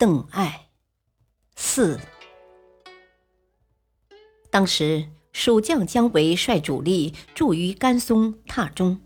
[0.00, 0.68] 邓艾，
[1.56, 1.98] 四。
[4.48, 9.00] 当时蜀将姜维率主力驻于甘松、榻中，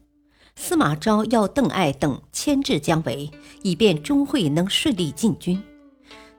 [0.55, 3.31] 司马昭要邓艾等牵制姜维，
[3.63, 5.63] 以便钟会能顺利进军。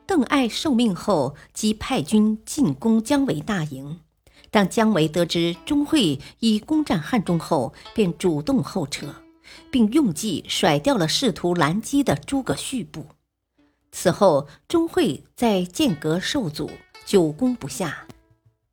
[0.05, 4.01] 邓艾受命后，即派军进攻姜维大营。
[4.51, 9.15] 当姜维得知钟会已攻占汉中后，便主动后撤，
[9.71, 13.07] 并用计甩掉了试图拦击的诸葛绪部。
[13.95, 16.69] 此后，钟会在剑阁受阻，
[17.05, 18.07] 久攻不下，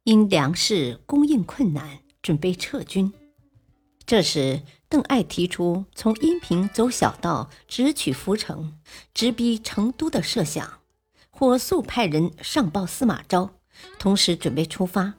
[0.05, 3.13] 因粮食供应困难，准备撤军。
[4.07, 8.79] 这时，邓艾提出从阴平走小道直取涪城，
[9.13, 10.81] 直逼成都的设想，
[11.29, 13.51] 火速派人上报司马昭，
[13.99, 15.15] 同时准备出发。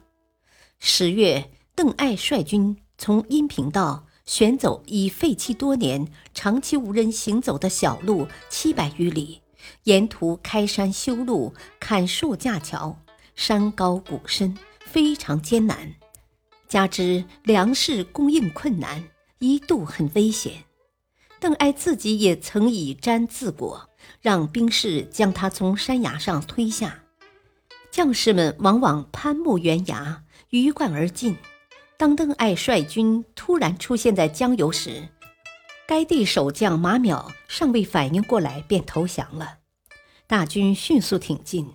[0.80, 9.41] 十月，邓艾率军从阴平道选走已废弃多年、长期无人行走的小路七百余里。
[9.84, 12.98] 沿途开山修路、砍树架桥，
[13.34, 15.94] 山高谷深，非常艰难。
[16.68, 19.04] 加之粮食供应困难，
[19.38, 20.64] 一度很危险。
[21.38, 27.02] 邓艾自己也曾以毡自裹，让兵士将他从山崖上推下。
[27.90, 31.36] 将士们往往攀木悬崖，鱼贯而进。
[31.98, 35.08] 当邓艾率军突然出现在江油时，
[35.86, 39.58] 该地守将马邈尚未反应过来，便投降了。
[40.26, 41.68] 大军迅速挺进。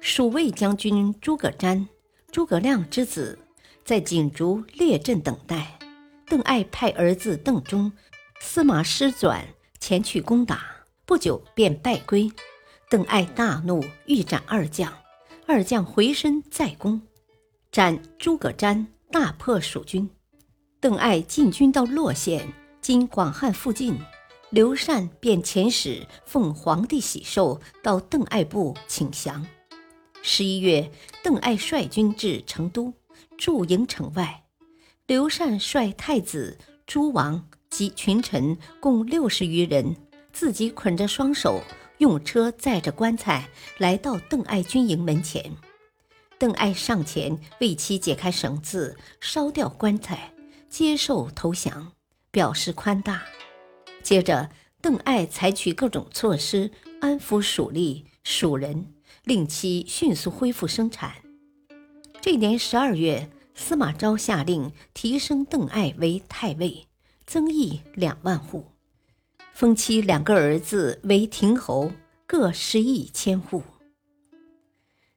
[0.00, 1.86] 蜀魏将军诸葛瞻、
[2.30, 3.38] 诸葛亮之子
[3.84, 5.78] 在锦竹列阵等待。
[6.26, 7.92] 邓艾派儿子邓忠、
[8.40, 9.46] 司马师转
[9.78, 10.62] 前去攻打，
[11.04, 12.30] 不久便败归。
[12.88, 14.92] 邓艾大怒，欲斩二将。
[15.46, 17.02] 二将回身再攻，
[17.72, 20.08] 斩诸葛瞻，大破蜀军。
[20.78, 22.46] 邓艾进军到洛县
[22.80, 23.98] （今广汉附近）。
[24.50, 29.46] 刘禅便遣使奉皇帝喜寿到邓艾部请降。
[30.22, 30.90] 十一月，
[31.22, 32.92] 邓艾率军至成都，
[33.38, 34.42] 驻营城外。
[35.06, 39.94] 刘禅率太子、诸王及群臣共六十余人，
[40.32, 41.62] 自己捆着双手，
[41.98, 43.48] 用车载着棺材
[43.78, 45.56] 来到邓艾军营门前。
[46.38, 50.32] 邓艾上前为其解开绳子，烧掉棺材，
[50.68, 51.92] 接受投降，
[52.30, 53.22] 表示宽大。
[54.02, 56.70] 接着，邓艾采取各种措施
[57.00, 61.12] 安抚蜀吏、蜀人，令其迅速恢复生产。
[62.20, 66.86] 这年十二月，司马昭下令提升邓艾为太尉，
[67.26, 68.72] 增邑两万户，
[69.52, 71.92] 封其两个儿子为亭侯，
[72.26, 73.62] 各十亿千户。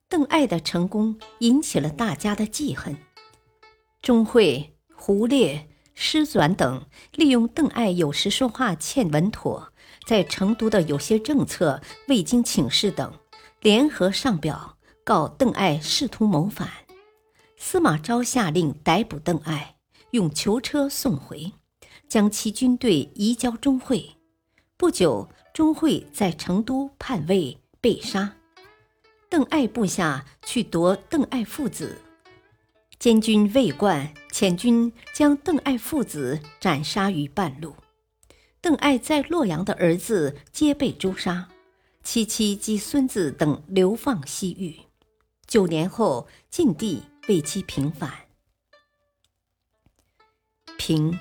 [0.10, 2.98] 邓艾的成功引起了大家的记恨，
[4.02, 5.70] 钟会、胡烈。
[5.94, 9.72] 师转等利用邓艾有时说话欠稳妥，
[10.06, 13.14] 在成都的有些政策未经请示等，
[13.62, 16.70] 联合上表告邓艾试图谋反。
[17.58, 19.76] 司马昭下令逮捕邓艾，
[20.12, 21.54] 用囚车送回，
[22.10, 24.18] 将其军队移交钟会。
[24.76, 28.34] 不久，钟会在成都叛魏被杀，
[29.30, 32.02] 邓艾部下去夺邓艾父子。
[33.04, 37.76] 监军魏冠遣军将邓艾父子斩杀于半路，
[38.62, 41.50] 邓艾在洛阳的儿子皆被诛杀，
[42.02, 44.78] 妻妻及孙子等流放西域。
[45.46, 48.10] 九年后，晋帝为其平反。
[50.78, 51.20] 平。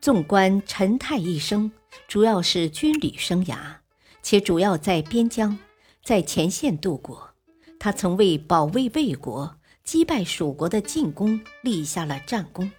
[0.00, 1.70] 纵观陈泰一生，
[2.08, 3.76] 主要是军旅生涯，
[4.24, 5.56] 且主要在边疆，
[6.02, 7.30] 在前线度过。
[7.78, 9.54] 他曾为保卫魏国。
[9.86, 12.70] 击败蜀国的进攻，立下了战功。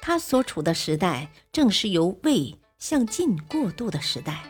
[0.00, 4.42] 他所处的时代正是由魏向晋过渡的时代，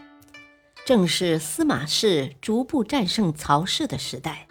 [0.87, 4.47] 正是司马氏逐步战胜曹氏的时代。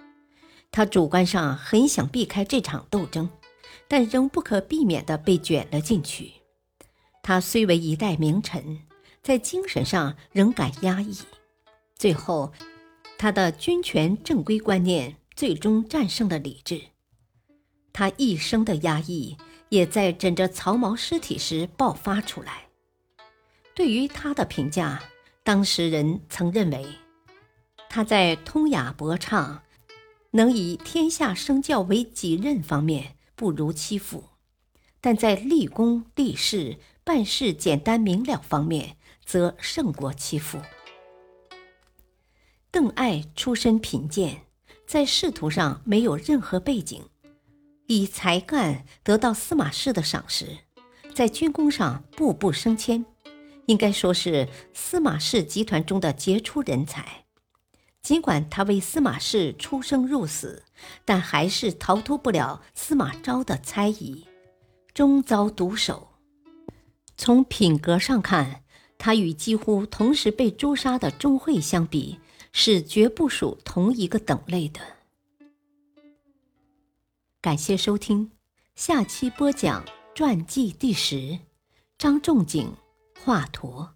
[0.69, 3.29] 他主观上很想避开这场斗争，
[3.87, 6.33] 但仍不可避免地被卷了进去。
[7.21, 8.81] 他虽为一代名臣，
[9.21, 11.17] 在精神上仍感压抑。
[11.95, 12.51] 最后，
[13.17, 16.81] 他的君权正规观念最终战胜了理智。
[17.93, 19.37] 他一生的压抑，
[19.69, 22.65] 也在枕着曹髦尸体时爆发出来。
[23.75, 25.01] 对于他的评价，
[25.43, 26.85] 当时人曾认为，
[27.89, 29.61] 他在通雅博畅，
[30.31, 34.23] 能以天下生教为己任方面不如戚父，
[34.99, 40.59] 但在立功立事、办事简单明了方面，则胜过戚父。
[42.71, 44.45] 邓艾出身贫贱，
[44.87, 47.03] 在仕途上没有任何背景，
[47.87, 50.59] 以才干得到司马氏的赏识，
[51.13, 53.05] 在军功上步步升迁，
[53.65, 57.25] 应该说是司马氏集团中的杰出人才。
[58.01, 60.63] 尽管他为司马氏出生入死，
[61.05, 64.25] 但还是逃脱不了司马昭的猜疑，
[64.93, 66.09] 终遭毒手。
[67.15, 68.63] 从品格上看，
[68.97, 72.19] 他与几乎同时被诛杀的钟会相比，
[72.51, 74.81] 是绝不属同一个等类的。
[77.43, 78.31] 感谢收听，
[78.73, 79.83] 下期播讲
[80.15, 81.39] 传记第十，
[81.97, 82.73] 张仲景
[83.21, 83.89] 华佗。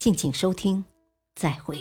[0.00, 0.84] 敬请收听，
[1.36, 1.80] 再会。